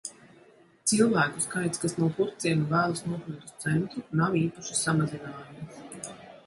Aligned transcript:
Cilvēku 0.91 1.43
skaits, 1.45 1.81
kas 1.83 1.93
no 1.99 2.09
Purvciema 2.15 2.65
vēlas 2.73 3.05
nokļūt 3.11 3.47
uz 3.49 3.55
centru, 3.67 4.05
nav 4.23 4.43
īpaši 4.45 4.81
samazinājies. 4.83 5.81